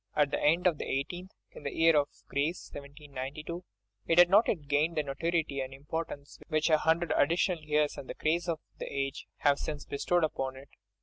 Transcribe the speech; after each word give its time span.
At 0.15 0.31
the 0.31 0.41
end 0.43 0.65
of 0.65 0.79
the 0.79 0.87
eighteenth, 0.89 1.29
in 1.51 1.61
the 1.61 1.75
year 1.75 1.95
of 1.95 2.09
grace 2.27 2.71
1792, 2.73 3.63
it 4.07 4.17
had 4.17 4.31
not 4.31 4.47
yet 4.47 4.67
gained 4.67 4.97
that 4.97 5.05
notoriety 5.05 5.59
and 5.61 5.75
importance 5.75 6.39
which 6.47 6.71
a 6.71 6.79
hundred 6.79 7.13
additional 7.15 7.61
years 7.63 7.99
and 7.99 8.09
the 8.09 8.15
craze 8.15 8.49
of 8.49 8.59
the 8.79 8.87
age 8.91 9.27
have 9.41 9.59
since 9.59 9.85
bestowed 9.85 10.23
upon 10.23 10.55
it. 10.55 10.69